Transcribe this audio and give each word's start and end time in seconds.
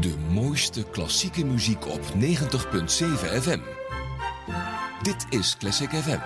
De 0.00 0.14
mooiste 0.32 0.84
klassieke 0.90 1.44
muziek 1.44 1.86
op 1.86 2.00
90.7 2.00 2.06
FM. 3.40 3.58
Dit 5.02 5.26
is 5.30 5.56
Classic 5.56 5.88
FM. 5.88 6.18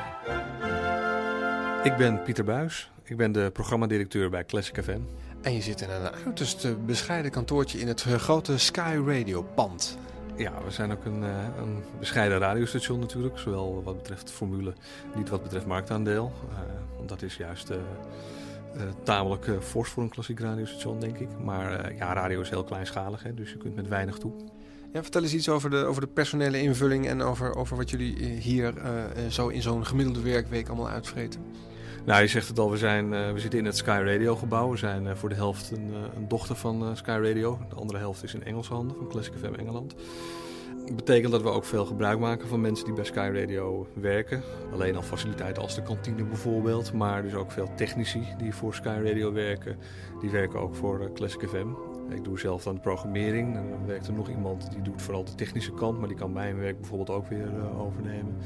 Ik 1.83 1.97
ben 1.97 2.23
Pieter 2.23 2.45
Buis. 2.45 2.91
Ik 3.03 3.17
ben 3.17 3.33
de 3.33 3.51
programmadirecteur 3.53 4.31
bij 4.31 4.45
Classic 4.45 4.83
FM. 4.83 5.01
En 5.43 5.53
je 5.53 5.63
zit 5.63 5.81
in 5.81 5.91
een 5.91 6.11
uiterst 6.27 6.87
bescheiden 6.87 7.31
kantoortje 7.31 7.79
in 7.79 7.89
het 7.89 8.03
grote 8.03 8.59
Sky 8.59 9.01
Radio 9.07 9.43
pand. 9.43 9.99
Ja, 10.37 10.53
we 10.65 10.71
zijn 10.71 10.93
ook 10.93 11.05
een, 11.05 11.23
eh, 11.23 11.45
een 11.59 11.83
bescheiden 11.99 12.39
radiostation 12.39 12.99
natuurlijk. 12.99 13.39
Zowel 13.39 13.83
wat 13.85 13.97
betreft 13.97 14.31
formule, 14.31 14.73
niet 15.15 15.29
wat 15.29 15.43
betreft 15.43 15.67
marktaandeel. 15.67 16.33
Uh, 16.51 16.59
want 16.97 17.09
dat 17.09 17.23
is 17.23 17.37
juist 17.37 17.71
uh, 17.71 17.77
tamelijk 19.03 19.49
fors 19.61 19.91
voor 19.91 20.03
een 20.03 20.09
klassiek 20.09 20.41
radiostation, 20.41 21.01
denk 21.01 21.19
ik. 21.19 21.29
Maar 21.45 21.95
ja, 21.95 22.13
radio 22.13 22.41
is 22.41 22.51
heel 22.51 22.65
kleinschalig, 22.65 23.23
hè, 23.23 23.35
dus 23.35 23.51
je 23.51 23.57
kunt 23.57 23.75
met 23.75 23.89
weinig 23.89 24.19
toe. 24.19 24.33
Ja, 24.93 25.03
vertel 25.03 25.23
eens 25.23 25.35
iets 25.35 25.49
over 25.49 25.71
de, 25.71 25.85
over 25.85 26.01
de 26.01 26.09
personele 26.09 26.61
invulling 26.61 27.07
en 27.09 27.23
over, 27.23 27.55
over 27.55 27.77
wat 27.77 27.91
jullie 27.91 28.25
hier 28.25 28.73
zo 29.29 29.49
in 29.49 29.63
zo'n 29.63 29.87
gemiddelde 29.87 30.21
werkweek 30.21 30.69
allemaal 30.69 30.89
uitvreten. 30.89 31.41
Nou, 32.05 32.23
je 32.23 32.29
zegt 32.29 32.49
het 32.49 32.59
al, 32.59 32.71
we, 32.71 32.77
zijn, 32.77 33.11
we 33.11 33.41
zitten 33.41 33.59
in 33.59 33.65
het 33.65 33.77
Sky 33.77 34.03
Radio 34.05 34.37
gebouw. 34.37 34.71
We 34.71 34.77
zijn 34.77 35.17
voor 35.17 35.29
de 35.29 35.35
helft 35.35 35.71
een, 35.71 35.95
een 36.17 36.29
dochter 36.29 36.57
van 36.57 36.97
Sky 36.97 37.21
Radio. 37.23 37.59
De 37.69 37.75
andere 37.75 37.99
helft 37.99 38.23
is 38.23 38.35
in 38.35 38.45
Engelse 38.45 38.73
handen, 38.73 38.97
van 38.97 39.09
Classic 39.09 39.33
FM 39.41 39.55
Engeland. 39.55 39.95
Betekent 40.97 41.33
dat 41.33 41.43
we 41.43 41.49
ook 41.49 41.65
veel 41.65 41.85
gebruik 41.85 42.19
maken 42.19 42.49
van 42.49 42.61
mensen 42.61 42.85
die 42.85 42.95
bij 42.95 43.05
Sky 43.05 43.31
Radio 43.33 43.87
werken. 43.95 44.43
Alleen 44.73 44.97
al 44.97 45.03
faciliteiten 45.03 45.63
als 45.63 45.75
de 45.75 45.83
kantine 45.83 46.25
bijvoorbeeld. 46.25 46.93
Maar 46.93 47.23
dus 47.23 47.35
ook 47.35 47.53
veel 47.53 47.69
technici 47.77 48.23
die 48.39 48.55
voor 48.55 48.75
Sky 48.75 49.01
Radio 49.05 49.33
werken. 49.33 49.77
Die 50.21 50.31
werken 50.31 50.61
ook 50.61 50.75
voor 50.75 51.11
Classic 51.15 51.49
FM. 51.49 51.69
Ik 52.09 52.25
doe 52.25 52.39
zelf 52.39 52.63
dan 52.63 52.75
de 52.75 52.81
programmering. 52.81 53.55
Dan 53.55 53.87
werkt 53.87 54.07
er 54.07 54.13
nog 54.13 54.29
iemand 54.29 54.71
die 54.73 54.83
doet 54.83 55.03
vooral 55.03 55.25
de 55.25 55.35
technische 55.35 55.73
kant. 55.73 55.99
Maar 55.99 56.09
die 56.09 56.17
kan 56.17 56.33
mijn 56.33 56.59
werk 56.59 56.81
bijvoorbeeld 56.81 57.11
ook 57.11 57.27
weer 57.27 57.51
overnemen. 57.79 58.37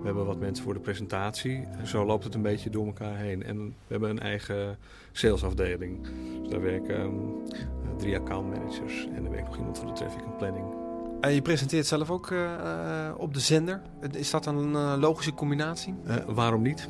We 0.00 0.04
hebben 0.04 0.26
wat 0.26 0.38
mensen 0.38 0.64
voor 0.64 0.74
de 0.74 0.80
presentatie. 0.80 1.68
Zo 1.84 2.04
loopt 2.04 2.24
het 2.24 2.34
een 2.34 2.42
beetje 2.42 2.70
door 2.70 2.86
elkaar 2.86 3.16
heen. 3.16 3.42
En 3.42 3.66
we 3.66 3.72
hebben 3.88 4.10
een 4.10 4.20
eigen 4.20 4.78
salesafdeling. 5.12 6.06
Dus 6.40 6.48
daar 6.48 6.62
werken 6.62 7.00
um, 7.00 7.42
drie 7.96 8.16
account 8.16 8.50
managers. 8.50 9.08
En 9.14 9.24
er 9.24 9.30
werkt 9.30 9.46
nog 9.46 9.58
iemand 9.58 9.78
voor 9.78 9.86
de 9.86 9.92
traffic 9.92 10.22
en 10.24 10.36
planning. 10.36 10.81
En 11.22 11.34
je 11.34 11.42
presenteert 11.42 11.86
zelf 11.86 12.10
ook 12.10 12.30
uh, 12.30 13.10
op 13.16 13.34
de 13.34 13.40
zender. 13.40 13.80
Is 14.12 14.30
dat 14.30 14.46
een 14.46 14.70
uh, 14.70 14.94
logische 14.98 15.34
combinatie? 15.34 15.94
Uh, 16.06 16.16
waarom 16.26 16.62
niet? 16.62 16.88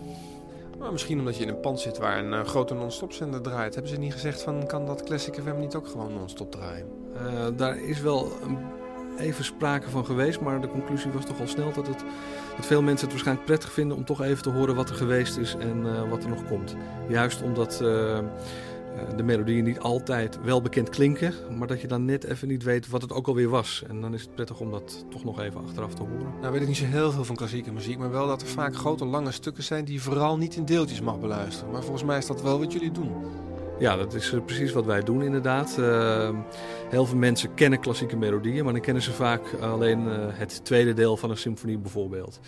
Nou, 0.79 0.93
misschien 0.93 1.19
omdat 1.19 1.37
je 1.37 1.43
in 1.43 1.49
een 1.49 1.61
pand 1.61 1.81
zit 1.81 1.99
waar 1.99 2.25
een 2.25 2.47
grote 2.47 2.75
non-stop 2.75 3.13
zender 3.13 3.43
draait. 3.43 3.75
Hebben 3.75 3.93
ze 3.93 3.99
niet 3.99 4.13
gezegd 4.13 4.43
van 4.43 4.67
kan 4.67 4.87
dat 4.87 5.03
Classic 5.03 5.35
FM 5.35 5.59
niet 5.59 5.75
ook 5.75 5.89
gewoon 5.89 6.15
non-stop 6.15 6.53
draaien? 6.53 6.87
daar 7.57 7.77
is 7.77 8.01
wel 8.01 8.33
even 9.19 9.45
sprake 9.45 9.91
van 9.91 10.05
geweest, 10.05 10.41
maar 10.41 10.61
de 10.61 10.69
conclusie 10.69 11.11
was 11.11 11.25
toch 11.25 11.41
al 11.41 11.47
snel 11.47 11.73
dat, 11.73 11.87
het, 11.87 12.05
dat 12.57 12.67
veel 12.67 12.83
mensen 12.83 13.01
het 13.01 13.11
waarschijnlijk 13.11 13.47
prettig 13.47 13.73
vinden 13.73 13.97
om 13.97 14.05
toch 14.05 14.23
even 14.23 14.43
te 14.43 14.51
horen 14.51 14.75
wat 14.75 14.89
er 14.91 14.95
geweest 14.95 15.37
is 15.37 15.55
en 15.55 16.09
wat 16.09 16.23
er 16.23 16.29
nog 16.29 16.47
komt. 16.49 16.77
Juist 17.09 17.43
omdat 17.43 17.83
de 19.17 19.23
melodieën 19.23 19.65
niet 19.65 19.79
altijd 19.79 20.39
wel 20.43 20.63
bekend 20.63 20.89
klinken, 20.89 21.35
maar 21.59 21.69
dat 21.69 21.81
je 21.81 21.87
dan 21.87 22.05
net 22.05 22.25
even 22.25 22.49
niet 22.49 22.63
weet 22.63 22.89
wat 22.89 23.03
het 23.03 23.13
ook 23.13 23.27
alweer 23.27 23.49
was. 23.49 23.83
En 23.89 24.01
dan 24.01 24.15
is 24.15 24.23
het 24.23 24.35
prettig 24.35 24.61
om 24.61 24.71
dat 24.71 25.05
toch 25.11 25.25
nog 25.25 25.41
even 25.41 25.61
achteraf 25.65 25.95
te 25.95 26.03
horen. 26.03 26.33
Nou 26.41 26.53
weet 26.53 26.63
ik 26.63 26.69
niet 26.69 26.77
zo 26.77 26.85
heel 26.85 27.13
veel 27.13 27.25
van 27.25 27.37
klassieke 27.37 27.73
muziek, 27.73 27.99
maar 27.99 28.11
wel 28.11 28.27
dat 28.27 28.43
er 28.43 28.49
vaak 28.49 28.75
grote 28.75 29.05
lange 29.05 29.33
stukken 29.33 29.63
zijn 29.63 29.85
die 29.85 29.95
je 29.95 30.01
vooral 30.01 30.37
niet 30.37 30.57
in 30.57 30.65
deeltjes 30.65 31.01
mag 31.01 31.21
beluisteren. 31.21 31.73
Maar 31.73 31.83
volgens 31.83 32.05
mij 32.05 32.19
is 32.19 32.27
dat 32.27 32.43
wel 32.43 32.59
wat 32.59 32.73
jullie 32.73 32.91
doen. 32.91 33.13
Ja, 33.83 33.97
dat 33.97 34.15
is 34.15 34.35
precies 34.47 34.73
wat 34.73 34.85
wij 34.85 35.03
doen 35.03 35.23
inderdaad. 35.23 35.77
Uh, 35.79 36.31
heel 36.89 37.07
veel 37.07 37.19
mensen 37.19 37.55
kennen 37.55 37.81
klassieke 37.81 38.17
melodieën, 38.17 38.65
maar 38.65 38.73
dan 38.73 38.83
kennen 38.83 39.03
ze 39.03 39.13
vaak 39.13 39.43
alleen 39.61 40.07
uh, 40.07 40.15
het 40.31 40.65
tweede 40.65 40.93
deel 40.93 41.17
van 41.17 41.31
een 41.31 41.37
symfonie 41.37 41.79
bijvoorbeeld. 41.79 42.41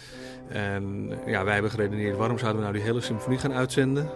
En 0.48 1.12
ja, 1.26 1.44
wij 1.44 1.52
hebben 1.52 1.70
geredeneerd, 1.70 2.16
waarom 2.16 2.38
zouden 2.38 2.60
we 2.60 2.66
nou 2.66 2.78
die 2.78 2.86
hele 2.86 3.00
symfonie 3.00 3.38
gaan 3.38 3.52
uitzenden 3.52 4.10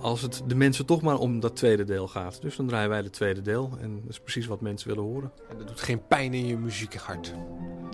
als 0.00 0.22
het 0.22 0.42
de 0.46 0.54
mensen 0.54 0.86
toch 0.86 1.02
maar 1.02 1.18
om 1.18 1.40
dat 1.40 1.56
tweede 1.56 1.84
deel 1.84 2.08
gaat. 2.08 2.42
Dus 2.42 2.56
dan 2.56 2.66
draaien 2.66 2.88
wij 2.88 2.98
het 2.98 3.12
tweede 3.12 3.42
deel 3.42 3.70
en 3.80 4.00
dat 4.00 4.10
is 4.10 4.20
precies 4.20 4.46
wat 4.46 4.60
mensen 4.60 4.88
willen 4.88 5.04
horen. 5.04 5.32
En 5.50 5.58
dat 5.58 5.68
doet 5.68 5.80
geen 5.80 6.06
pijn 6.06 6.34
in 6.34 6.46
je 6.46 6.56
muziekhart? 6.56 7.34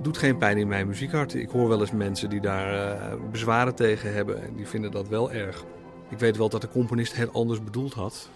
doet 0.02 0.18
geen 0.18 0.38
pijn 0.38 0.58
in 0.58 0.68
mijn 0.68 0.86
muziekhart. 0.86 1.34
Ik 1.34 1.48
hoor 1.48 1.68
wel 1.68 1.80
eens 1.80 1.92
mensen 1.92 2.30
die 2.30 2.40
daar 2.40 2.96
uh, 2.96 3.30
bezwaren 3.30 3.74
tegen 3.74 4.14
hebben 4.14 4.42
en 4.42 4.54
die 4.56 4.66
vinden 4.66 4.90
dat 4.90 5.08
wel 5.08 5.32
erg. 5.32 5.64
Ik 6.10 6.18
weet 6.18 6.36
wel 6.36 6.48
dat 6.48 6.60
de 6.60 6.68
componist 6.68 7.16
het 7.16 7.32
anders 7.32 7.64
bedoeld 7.64 7.92
had. 7.92 8.30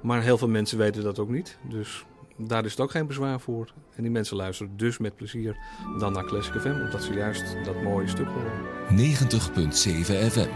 Maar 0.00 0.22
heel 0.22 0.38
veel 0.38 0.48
mensen 0.48 0.78
weten 0.78 1.02
dat 1.02 1.18
ook 1.18 1.28
niet. 1.28 1.58
Dus 1.62 2.04
daar 2.36 2.64
is 2.64 2.70
het 2.70 2.80
ook 2.80 2.90
geen 2.90 3.06
bezwaar 3.06 3.40
voor. 3.40 3.72
En 3.94 4.02
die 4.02 4.12
mensen 4.12 4.36
luisteren 4.36 4.76
dus 4.76 4.98
met 4.98 5.16
plezier 5.16 5.56
dan 5.98 6.12
naar 6.12 6.24
Classic 6.24 6.60
FM, 6.60 6.80
omdat 6.84 7.02
ze 7.02 7.12
juist 7.12 7.56
dat 7.64 7.82
mooie 7.82 8.08
stuk 8.08 8.26
horen. 8.26 8.52
90.7 8.96 10.30
FM. 10.30 10.48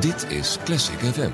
Dit 0.00 0.26
is 0.30 0.58
Classic 0.64 0.98
FM. 0.98 1.30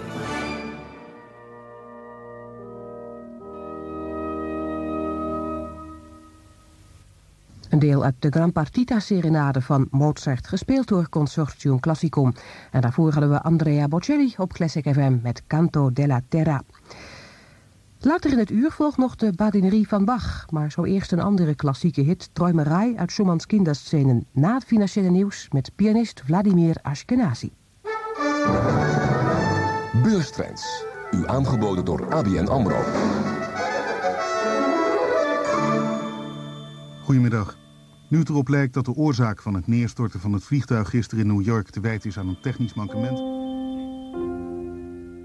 Een 7.78 7.88
deel 7.88 8.04
uit 8.04 8.14
de 8.18 8.30
Gran 8.30 8.52
Partita 8.52 9.00
Serenade 9.00 9.60
van 9.60 9.88
Mozart, 9.90 10.46
gespeeld 10.46 10.88
door 10.88 11.08
Consortium 11.08 11.80
Classicum. 11.80 12.32
En 12.70 12.80
daarvoor 12.80 13.12
hadden 13.12 13.30
we 13.30 13.42
Andrea 13.42 13.88
Bocelli 13.88 14.34
op 14.36 14.52
Classic 14.52 14.92
FM 14.92 15.18
met 15.22 15.42
Canto 15.46 15.92
della 15.92 16.20
Terra. 16.28 16.62
Later 17.98 18.32
in 18.32 18.38
het 18.38 18.50
uur 18.50 18.70
volgt 18.70 18.96
nog 18.96 19.16
de 19.16 19.32
badinerie 19.32 19.88
van 19.88 20.04
Bach, 20.04 20.46
maar 20.50 20.70
zo 20.70 20.84
eerst 20.84 21.12
een 21.12 21.20
andere 21.20 21.54
klassieke 21.54 22.00
hit, 22.00 22.30
Träumerei 22.32 22.96
uit 22.96 23.12
Schumanns 23.12 23.46
kinderscenen, 23.46 24.26
na 24.32 24.54
het 24.54 24.64
financiële 24.64 25.10
nieuws 25.10 25.48
met 25.50 25.70
pianist 25.74 26.22
Vladimir 26.24 26.76
Ashkenazi. 26.82 27.52
Beurstrends, 30.02 30.84
u 31.10 31.26
aangeboden 31.26 31.84
door 31.84 32.14
ABN 32.14 32.46
AMRO. 32.46 32.80
Goedemiddag. 37.04 37.67
Nu 38.08 38.18
het 38.18 38.28
erop 38.28 38.48
lijkt 38.48 38.74
dat 38.74 38.84
de 38.84 38.94
oorzaak 38.94 39.42
van 39.42 39.54
het 39.54 39.66
neerstorten 39.66 40.20
van 40.20 40.32
het 40.32 40.44
vliegtuig 40.44 40.88
gisteren 40.90 41.24
in 41.24 41.34
New 41.34 41.44
York 41.44 41.70
te 41.70 41.80
wijten 41.80 42.08
is 42.08 42.18
aan 42.18 42.28
een 42.28 42.40
technisch 42.40 42.74
mankement... 42.74 43.46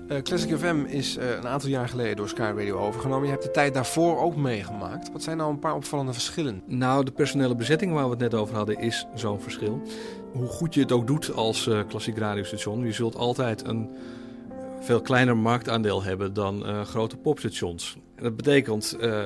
Uh, 0.07 0.21
Classic 0.21 0.57
FM 0.57 0.85
is 0.85 1.17
uh, 1.17 1.29
een 1.29 1.47
aantal 1.47 1.69
jaar 1.69 1.89
geleden 1.89 2.15
door 2.15 2.29
Sky 2.29 2.41
Radio 2.41 2.77
overgenomen. 2.77 3.25
Je 3.25 3.31
hebt 3.31 3.43
de 3.43 3.51
tijd 3.51 3.73
daarvoor 3.73 4.19
ook 4.19 4.35
meegemaakt. 4.35 5.11
Wat 5.11 5.23
zijn 5.23 5.37
nou 5.37 5.51
een 5.51 5.59
paar 5.59 5.75
opvallende 5.75 6.13
verschillen? 6.13 6.63
Nou, 6.67 7.05
de 7.05 7.11
personele 7.11 7.55
bezetting 7.55 7.93
waar 7.93 8.03
we 8.03 8.09
het 8.09 8.19
net 8.19 8.33
over 8.33 8.55
hadden 8.55 8.79
is 8.79 9.07
zo'n 9.15 9.41
verschil. 9.41 9.81
Hoe 10.33 10.47
goed 10.47 10.73
je 10.73 10.79
het 10.79 10.91
ook 10.91 11.07
doet 11.07 11.33
als 11.33 11.67
uh, 11.67 11.79
klassiek 11.87 12.17
radiostation, 12.17 12.85
je 12.85 12.91
zult 12.91 13.15
altijd 13.15 13.65
een 13.65 13.89
veel 14.79 15.01
kleiner 15.01 15.37
marktaandeel 15.37 16.03
hebben 16.03 16.33
dan 16.33 16.69
uh, 16.69 16.81
grote 16.81 17.17
popstations. 17.17 17.97
Dat 18.23 18.35
betekent 18.35 18.97
uh, 19.01 19.23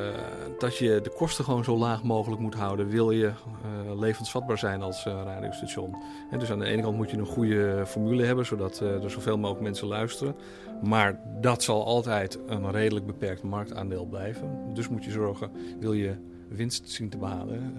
dat 0.58 0.78
je 0.78 1.00
de 1.04 1.10
kosten 1.10 1.44
gewoon 1.44 1.64
zo 1.64 1.78
laag 1.78 2.04
mogelijk 2.04 2.42
moet 2.42 2.56
houden, 2.56 2.90
wil 2.90 3.12
je 3.12 3.26
uh, 3.26 4.00
levensvatbaar 4.00 4.58
zijn 4.58 4.82
als 4.82 5.06
radiostation. 5.06 5.96
En 6.32 6.40
dus 6.40 6.52
aan 6.52 6.60
de 6.60 6.66
ene 6.66 6.82
kant 6.82 6.98
moet 6.98 7.12
je 7.12 7.18
een 7.18 7.26
goede 7.26 7.84
formule 7.88 8.24
hebben, 8.24 8.46
zodat 8.46 8.80
er 8.80 9.12
zoveel 9.12 9.38
mogelijk 9.38 9.64
mensen 9.64 9.88
luisteren. 9.88 10.36
Maar 10.84 11.20
dat 11.42 11.64
zal 11.64 11.86
altijd 11.86 12.40
een 12.48 12.72
redelijk 12.72 13.06
beperkt 13.06 13.44
marktaandeel 13.44 14.06
blijven. 14.06 14.74
Dus 14.74 14.90
moet 14.90 15.04
je 15.04 15.12
zorgen, 15.12 15.52
wil 15.80 15.94
je 15.94 16.16
winst 16.50 16.90
zien 16.90 17.10
te 17.10 17.18
behalen. 17.18 17.76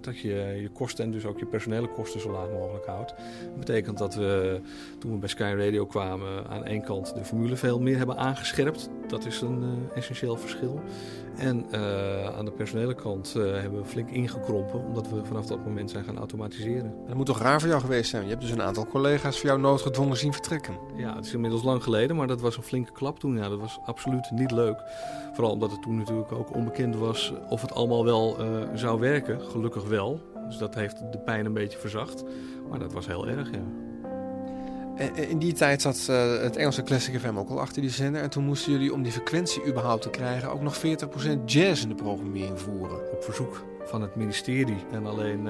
Dat 0.00 0.18
je 0.18 0.58
je 0.62 0.68
kosten 0.72 1.04
en 1.04 1.10
dus 1.10 1.24
ook 1.24 1.38
je 1.38 1.46
personele 1.46 1.88
kosten 1.88 2.20
zo 2.20 2.30
laag 2.30 2.50
mogelijk 2.50 2.86
houdt. 2.86 3.14
Dat 3.44 3.58
betekent 3.58 3.98
dat 3.98 4.14
we 4.14 4.60
toen 4.98 5.12
we 5.12 5.18
bij 5.18 5.28
Sky 5.28 5.54
Radio 5.56 5.86
kwamen 5.86 6.46
aan 6.46 6.64
één 6.64 6.82
kant 6.82 7.14
de 7.14 7.24
formule 7.24 7.56
veel 7.56 7.80
meer 7.80 7.96
hebben 7.96 8.16
aangescherpt. 8.16 8.90
Dat 9.10 9.26
is 9.26 9.40
een 9.40 9.62
uh, 9.62 9.96
essentieel 9.96 10.36
verschil. 10.36 10.80
En 11.36 11.66
uh, 11.74 12.36
aan 12.36 12.44
de 12.44 12.50
personele 12.50 12.94
kant 12.94 13.32
hebben 13.32 13.80
we 13.80 13.84
flink 13.84 14.10
ingekrompen 14.10 14.84
omdat 14.84 15.08
we 15.08 15.24
vanaf 15.24 15.46
dat 15.46 15.64
moment 15.64 15.90
zijn 15.90 16.04
gaan 16.04 16.18
automatiseren. 16.18 16.94
Dat 17.06 17.16
moet 17.16 17.26
toch 17.26 17.40
raar 17.40 17.60
voor 17.60 17.68
jou 17.68 17.80
geweest 17.80 18.10
zijn? 18.10 18.22
Je 18.22 18.28
hebt 18.28 18.40
dus 18.40 18.50
een 18.50 18.62
aantal 18.62 18.86
collega's 18.86 19.38
voor 19.38 19.48
jou 19.48 19.60
noodgedwongen 19.60 20.16
zien 20.16 20.32
vertrekken. 20.32 20.78
Ja, 20.96 21.16
het 21.16 21.24
is 21.24 21.32
inmiddels 21.32 21.62
lang 21.62 21.82
geleden, 21.82 22.16
maar 22.16 22.26
dat 22.26 22.40
was 22.40 22.56
een 22.56 22.62
flinke 22.62 22.92
klap 22.92 23.18
toen. 23.18 23.36
Ja, 23.36 23.48
dat 23.48 23.60
was 23.60 23.78
absoluut 23.84 24.30
niet 24.30 24.50
leuk. 24.50 24.82
Vooral 25.32 25.52
omdat 25.52 25.70
het 25.70 25.82
toen 25.82 25.96
natuurlijk 25.96 26.32
ook 26.32 26.54
onbekend 26.54 26.96
was 26.96 27.32
of 27.48 27.60
het 27.60 27.74
allemaal 27.74 28.04
wel 28.04 28.36
zou 28.74 29.00
werken. 29.00 29.40
Gelukkig 29.40 29.84
wel. 29.84 30.20
Dus 30.46 30.58
dat 30.58 30.74
heeft 30.74 31.12
de 31.12 31.18
pijn 31.18 31.46
een 31.46 31.52
beetje 31.52 31.78
verzacht. 31.78 32.24
Maar 32.70 32.78
dat 32.78 32.92
was 32.92 33.06
heel 33.06 33.28
erg, 33.28 33.50
ja. 33.50 33.89
In 35.28 35.38
die 35.38 35.52
tijd 35.52 35.82
zat 35.82 36.06
uh, 36.10 36.42
het 36.42 36.56
Engelse 36.56 36.82
Classic 36.82 37.20
FM 37.20 37.36
ook 37.36 37.48
al 37.48 37.60
achter 37.60 37.82
die 37.82 37.90
zender. 37.90 38.22
En 38.22 38.30
toen 38.30 38.44
moesten 38.44 38.72
jullie 38.72 38.92
om 38.92 39.02
die 39.02 39.12
frequentie 39.12 39.66
überhaupt 39.66 40.02
te 40.02 40.10
krijgen... 40.10 40.50
ook 40.50 40.62
nog 40.62 40.76
40% 40.76 40.80
jazz 41.44 41.82
in 41.82 41.88
de 41.88 41.94
programmering 41.94 42.60
voeren. 42.60 43.12
Op 43.12 43.24
verzoek 43.24 43.64
van 43.84 44.02
het 44.02 44.16
ministerie. 44.16 44.84
En 44.92 45.06
alleen... 45.06 45.48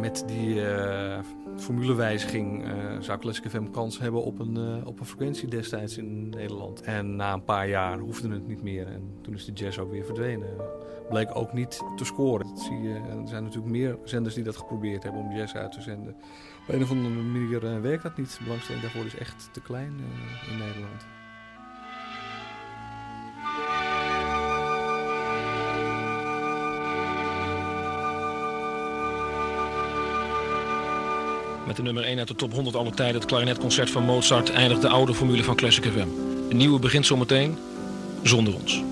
met 0.00 0.24
die 0.26 0.54
uh, 0.54 1.18
formulewijziging 1.56 2.66
uh, 2.66 3.00
zou 3.00 3.18
Classic 3.18 3.50
FM 3.50 3.70
kans 3.70 3.98
hebben 3.98 4.22
op 4.22 4.38
een, 4.38 4.58
uh, 4.58 4.86
op 4.86 5.00
een 5.00 5.06
frequentie 5.06 5.48
destijds 5.48 5.98
in 5.98 6.28
Nederland. 6.28 6.80
En 6.80 7.16
na 7.16 7.32
een 7.32 7.44
paar 7.44 7.68
jaar 7.68 7.98
hoefde 7.98 8.28
het 8.28 8.46
niet 8.46 8.62
meer 8.62 8.86
en 8.86 9.18
toen 9.22 9.34
is 9.34 9.44
de 9.44 9.52
jazz 9.52 9.78
ook 9.78 9.90
weer 9.90 10.04
verdwenen. 10.04 10.48
Bleek 11.08 11.36
ook 11.36 11.52
niet 11.52 11.82
te 11.96 12.04
scoren. 12.04 12.56
Zie 12.56 12.80
je, 12.80 12.94
er 12.94 13.28
zijn 13.28 13.42
natuurlijk 13.42 13.72
meer 13.72 13.98
zenders 14.04 14.34
die 14.34 14.44
dat 14.44 14.56
geprobeerd 14.56 15.02
hebben 15.02 15.20
om 15.22 15.36
jazz 15.36 15.54
uit 15.54 15.72
te 15.72 15.82
zenden. 15.82 16.14
Op 16.68 16.74
een 16.74 16.82
of 16.82 16.90
andere 16.90 17.14
manier 17.14 17.80
werkt 17.82 18.02
dat 18.02 18.16
niet. 18.16 18.38
De 18.38 18.44
belangstelling 18.44 18.82
daarvoor 18.82 19.04
is 19.04 19.16
echt 19.16 19.48
te 19.52 19.60
klein 19.60 20.00
in 20.50 20.58
Nederland. 20.58 21.06
Met 31.66 31.76
de 31.76 31.82
nummer 31.82 32.04
1 32.04 32.18
uit 32.18 32.28
de 32.28 32.34
top 32.34 32.52
100 32.52 32.76
alle 32.76 32.90
tijden, 32.90 33.14
het 33.14 33.24
klarinetconcert 33.24 33.90
van 33.90 34.04
Mozart, 34.04 34.50
eindigt 34.50 34.82
de 34.82 34.88
oude 34.88 35.14
formule 35.14 35.44
van 35.44 35.56
Classic 35.56 35.84
FM. 35.84 36.08
De 36.48 36.54
nieuwe 36.54 36.78
begint 36.78 37.06
zometeen 37.06 37.58
zonder 38.22 38.54
ons. 38.54 38.82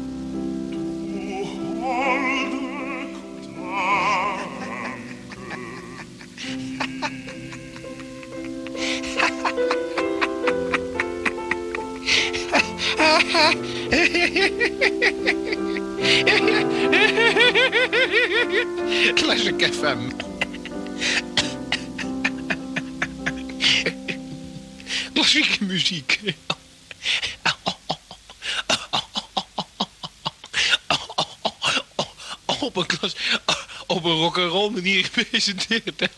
Classic 19.14 19.72
FM. 19.72 20.31
Klassieke. 25.32 26.34
Op 32.60 32.76
een, 32.76 32.86
klas, 32.86 33.16
op 33.86 34.04
een 34.04 34.16
rock'n'roll 34.16 34.70
manier 34.70 35.04
gepresenteerd. 35.04 36.08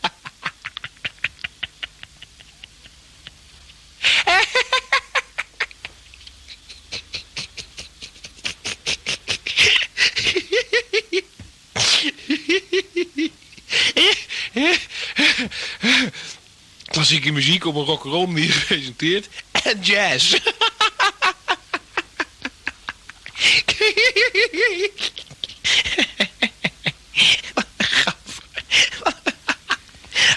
Klassieke 17.15 17.31
muziek 17.31 17.65
op 17.65 17.75
een 17.75 17.83
rock'n'roll 17.83 18.25
manier 18.27 18.51
gepresenteerd. 18.59 19.27
En 19.51 19.79
jazz. 19.81 20.35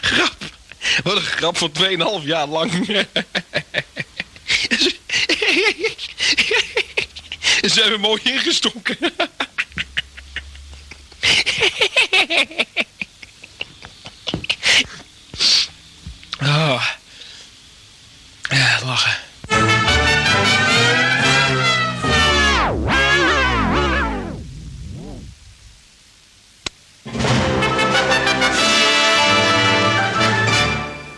grap. 0.01 0.37
Wat 1.03 1.17
een 1.17 1.23
grap 1.23 1.57
voor 1.57 1.71
2,5 2.21 2.25
jaar 2.25 2.47
lang. 2.47 2.73
Ze 7.73 7.81
hebben 7.81 8.01
mooi 8.01 8.21
ingestoken. 8.25 8.97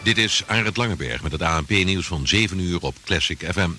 Dit 0.04 0.18
is 0.18 0.44
Arend 0.46 0.76
Langeberg 0.76 1.22
met 1.22 1.32
het 1.32 1.42
ANP-nieuws 1.42 2.06
van 2.06 2.26
7 2.26 2.58
uur 2.58 2.82
op 2.82 2.94
Classic 3.04 3.38
FM. 3.52 3.70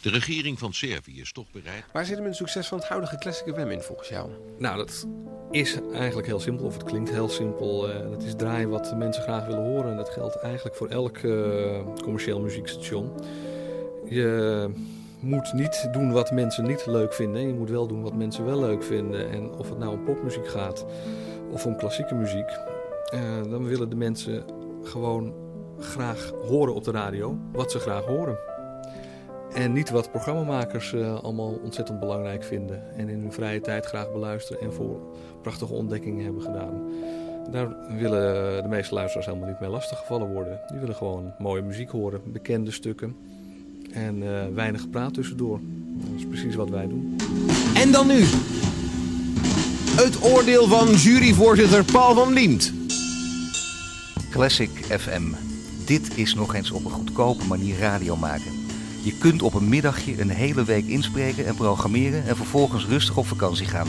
De 0.00 0.10
regering 0.10 0.58
van 0.58 0.72
Servië 0.74 1.20
is 1.20 1.32
toch 1.32 1.44
bereid... 1.52 1.84
Waar 1.92 2.04
zit 2.04 2.16
hem 2.16 2.24
het 2.24 2.36
succes 2.36 2.66
van 2.66 2.78
het 2.78 2.88
huidige 2.88 3.18
Classic 3.18 3.54
FM 3.54 3.70
in 3.70 3.80
volgens 3.80 4.08
jou? 4.08 4.30
Nou, 4.58 4.76
dat 4.76 5.06
is 5.50 5.78
eigenlijk 5.92 6.26
heel 6.26 6.40
simpel, 6.40 6.66
of 6.66 6.74
het 6.74 6.84
klinkt 6.84 7.10
heel 7.10 7.28
simpel. 7.28 7.90
Uh, 7.90 8.10
dat 8.10 8.22
is 8.22 8.32
draaien 8.36 8.68
wat 8.68 8.96
mensen 8.96 9.22
graag 9.22 9.46
willen 9.46 9.62
horen. 9.62 9.90
En 9.90 9.96
dat 9.96 10.08
geldt 10.08 10.36
eigenlijk 10.36 10.76
voor 10.76 10.88
elk 10.88 11.18
uh, 11.18 11.80
commercieel 12.02 12.40
muziekstation. 12.40 13.12
Je 14.08 14.68
moet 15.20 15.52
niet 15.52 15.88
doen 15.92 16.12
wat 16.12 16.30
mensen 16.30 16.66
niet 16.66 16.86
leuk 16.86 17.14
vinden. 17.14 17.46
Je 17.46 17.54
moet 17.54 17.70
wel 17.70 17.86
doen 17.86 18.02
wat 18.02 18.14
mensen 18.14 18.44
wel 18.44 18.60
leuk 18.60 18.84
vinden. 18.84 19.30
En 19.30 19.50
of 19.50 19.68
het 19.68 19.78
nou 19.78 19.92
om 19.92 20.04
popmuziek 20.04 20.48
gaat 20.48 20.84
of 21.50 21.66
om 21.66 21.76
klassieke 21.76 22.14
muziek... 22.14 22.48
Uh, 23.14 23.50
dan 23.50 23.64
willen 23.64 23.88
de 23.88 23.96
mensen 23.96 24.44
gewoon 24.82 25.34
graag 25.78 26.32
horen 26.48 26.74
op 26.74 26.84
de 26.84 26.90
radio 26.90 27.38
wat 27.52 27.70
ze 27.70 27.78
graag 27.78 28.04
horen. 28.04 28.38
En 29.54 29.72
niet 29.72 29.90
wat 29.90 30.10
programmamakers 30.10 30.92
uh, 30.92 31.14
allemaal 31.22 31.60
ontzettend 31.62 32.00
belangrijk 32.00 32.44
vinden. 32.44 32.96
En 32.96 33.08
in 33.08 33.20
hun 33.20 33.32
vrije 33.32 33.60
tijd 33.60 33.86
graag 33.86 34.12
beluisteren 34.12 34.62
en 34.62 34.72
voor 34.72 35.00
prachtige 35.42 35.72
ontdekkingen 35.72 36.24
hebben 36.24 36.42
gedaan. 36.42 36.90
Daar 37.50 37.76
willen 37.98 38.62
de 38.62 38.68
meeste 38.68 38.94
luisteraars 38.94 39.26
helemaal 39.26 39.48
niet 39.48 39.60
mee 39.60 39.70
lastiggevallen 39.70 40.32
worden. 40.32 40.60
Die 40.68 40.78
willen 40.80 40.94
gewoon 40.94 41.32
mooie 41.38 41.62
muziek 41.62 41.90
horen, 41.90 42.20
bekende 42.24 42.70
stukken. 42.70 43.16
En 43.92 44.22
uh, 44.22 44.30
weinig 44.54 44.90
praat 44.90 45.14
tussendoor. 45.14 45.60
Dat 45.94 46.18
is 46.18 46.26
precies 46.26 46.54
wat 46.54 46.70
wij 46.70 46.86
doen. 46.86 47.16
En 47.74 47.92
dan 47.92 48.06
nu. 48.06 48.24
Het 49.96 50.22
oordeel 50.32 50.66
van 50.66 50.88
juryvoorzitter 50.88 51.84
Paul 51.84 52.14
van 52.14 52.32
Liemt. 52.32 52.81
Classic 54.32 54.70
FM. 54.98 55.22
Dit 55.84 56.18
is 56.18 56.34
nog 56.34 56.54
eens 56.54 56.70
op 56.70 56.84
een 56.84 56.90
goedkope 56.90 57.44
manier 57.44 57.78
radio 57.78 58.16
maken. 58.16 58.66
Je 59.02 59.18
kunt 59.18 59.42
op 59.42 59.54
een 59.54 59.68
middagje 59.68 60.20
een 60.20 60.28
hele 60.28 60.64
week 60.64 60.86
inspreken 60.86 61.46
en 61.46 61.54
programmeren 61.54 62.26
en 62.26 62.36
vervolgens 62.36 62.86
rustig 62.86 63.16
op 63.16 63.26
vakantie 63.26 63.66
gaan. 63.66 63.88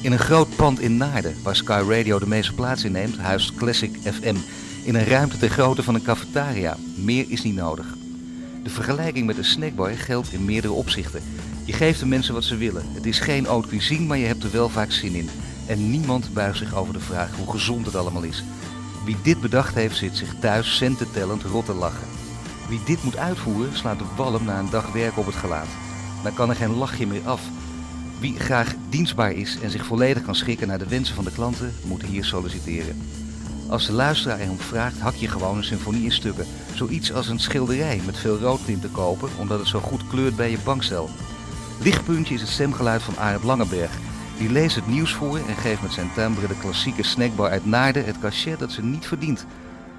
In 0.00 0.12
een 0.12 0.18
groot 0.18 0.56
pand 0.56 0.80
in 0.80 0.96
Naarden, 0.96 1.34
waar 1.42 1.56
Sky 1.56 1.82
Radio 1.88 2.18
de 2.18 2.26
meeste 2.26 2.54
plaats 2.54 2.84
inneemt, 2.84 3.18
huist 3.18 3.54
Classic 3.54 3.96
FM. 4.02 4.36
In 4.82 4.94
een 4.94 5.04
ruimte 5.04 5.38
ter 5.38 5.48
grootte 5.48 5.82
van 5.82 5.94
een 5.94 6.02
cafetaria. 6.02 6.76
Meer 6.94 7.24
is 7.28 7.42
niet 7.42 7.54
nodig. 7.54 7.86
De 8.62 8.70
vergelijking 8.70 9.26
met 9.26 9.38
een 9.38 9.44
snackbar 9.44 9.90
geldt 9.90 10.32
in 10.32 10.44
meerdere 10.44 10.72
opzichten. 10.72 11.22
Je 11.64 11.72
geeft 11.72 12.00
de 12.00 12.06
mensen 12.06 12.34
wat 12.34 12.44
ze 12.44 12.56
willen. 12.56 12.84
Het 12.92 13.06
is 13.06 13.18
geen 13.18 13.46
haute 13.46 13.68
cuisine, 13.68 14.06
maar 14.06 14.18
je 14.18 14.26
hebt 14.26 14.44
er 14.44 14.52
wel 14.52 14.68
vaak 14.68 14.92
zin 14.92 15.14
in. 15.14 15.28
En 15.66 15.90
niemand 15.90 16.32
buigt 16.32 16.58
zich 16.58 16.74
over 16.74 16.92
de 16.92 17.00
vraag 17.00 17.36
hoe 17.36 17.50
gezond 17.50 17.86
het 17.86 17.96
allemaal 17.96 18.22
is. 18.22 18.44
Wie 19.04 19.16
dit 19.22 19.40
bedacht 19.40 19.74
heeft, 19.74 19.96
zit 19.96 20.16
zich 20.16 20.34
thuis 20.40 20.76
centen 20.76 21.12
tellend 21.12 21.42
rot 21.42 21.64
te 21.64 21.74
lachen. 21.74 22.08
Wie 22.68 22.80
dit 22.84 23.02
moet 23.02 23.16
uitvoeren, 23.16 23.76
slaat 23.76 23.98
de 23.98 24.04
walm 24.16 24.44
na 24.44 24.58
een 24.58 24.70
dag 24.70 24.92
werk 24.92 25.18
op 25.18 25.26
het 25.26 25.34
gelaat. 25.34 25.68
Dan 26.22 26.34
kan 26.34 26.50
er 26.50 26.56
geen 26.56 26.76
lachje 26.76 27.06
meer 27.06 27.22
af. 27.24 27.40
Wie 28.18 28.38
graag 28.38 28.74
dienstbaar 28.88 29.32
is 29.32 29.58
en 29.60 29.70
zich 29.70 29.86
volledig 29.86 30.22
kan 30.22 30.34
schikken 30.34 30.68
naar 30.68 30.78
de 30.78 30.88
wensen 30.88 31.14
van 31.14 31.24
de 31.24 31.32
klanten, 31.32 31.74
moet 31.84 32.02
hier 32.02 32.24
solliciteren. 32.24 33.00
Als 33.68 33.86
de 33.86 33.92
luisteraar 33.92 34.38
erom 34.38 34.58
vraagt, 34.58 35.00
hak 35.00 35.14
je 35.14 35.28
gewoon 35.28 35.56
een 35.56 35.64
symfonie 35.64 36.04
in 36.04 36.12
stukken. 36.12 36.46
Zoiets 36.74 37.12
als 37.12 37.28
een 37.28 37.40
schilderij 37.40 38.00
met 38.06 38.16
veel 38.16 38.38
roodtint 38.38 38.82
te 38.82 38.88
kopen, 38.88 39.28
omdat 39.38 39.58
het 39.58 39.68
zo 39.68 39.80
goed 39.80 40.06
kleurt 40.06 40.36
bij 40.36 40.50
je 40.50 40.58
bankstel. 40.64 41.10
Lichtpuntje 41.80 42.34
is 42.34 42.40
het 42.40 42.50
stemgeluid 42.50 43.02
van 43.02 43.18
Arend 43.18 43.44
Langeberg. 43.44 43.90
Die 44.42 44.50
leest 44.50 44.76
het 44.76 44.86
nieuws 44.86 45.12
voor 45.12 45.36
en 45.36 45.56
geeft 45.56 45.82
met 45.82 45.92
zijn 45.92 46.12
timbre 46.14 46.46
de 46.46 46.58
klassieke 46.58 47.02
snackbar 47.02 47.50
uit 47.50 47.66
Naarden 47.66 48.04
het 48.04 48.18
cachet 48.18 48.58
dat 48.58 48.72
ze 48.72 48.82
niet 48.82 49.06
verdient. 49.06 49.46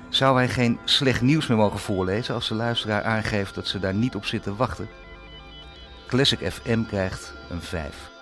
Zou 0.10 0.36
hij 0.36 0.50
geen 0.50 0.80
slecht 0.84 1.22
nieuws 1.22 1.48
meer 1.48 1.58
mogen 1.58 1.80
voorlezen 1.80 2.36
als 2.36 2.48
de 2.48 2.56
luisteraar 2.56 3.04
aangeeft 3.04 3.56
dat 3.56 3.68
ze 3.68 3.80
daar 3.80 3.94
niet 3.94 4.16
op 4.16 4.26
zitten 4.26 4.56
wachten? 4.56 4.88
Classic 6.08 6.52
FM 6.52 6.84
krijgt 6.84 7.34
een 7.50 7.62
5. 7.62 8.13